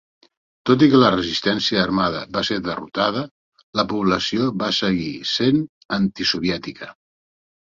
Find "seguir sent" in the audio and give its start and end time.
4.79-5.63